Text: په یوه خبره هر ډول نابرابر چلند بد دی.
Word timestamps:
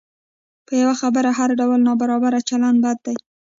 په 0.65 0.71
یوه 0.81 0.95
خبره 1.01 1.29
هر 1.39 1.49
ډول 1.59 1.79
نابرابر 1.87 2.33
چلند 2.49 2.77
بد 2.85 2.97
دی. 3.05 3.15